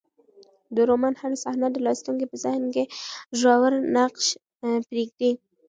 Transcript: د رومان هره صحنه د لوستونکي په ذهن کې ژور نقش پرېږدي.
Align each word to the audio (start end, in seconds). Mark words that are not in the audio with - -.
د 0.75 0.77
رومان 0.89 1.13
هره 1.21 1.37
صحنه 1.43 1.67
د 1.71 1.77
لوستونکي 1.85 2.25
په 2.31 2.35
ذهن 2.43 2.63
کې 2.73 2.83
ژور 3.39 3.73
نقش 3.95 4.25
پرېږدي. 4.89 5.31